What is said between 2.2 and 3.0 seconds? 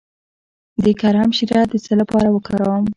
وکاروم؟